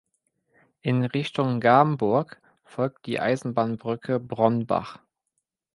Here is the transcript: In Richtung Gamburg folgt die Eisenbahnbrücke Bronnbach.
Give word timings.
In 0.81 1.05
Richtung 1.05 1.59
Gamburg 1.59 2.41
folgt 2.63 3.05
die 3.05 3.19
Eisenbahnbrücke 3.19 4.19
Bronnbach. 4.19 4.97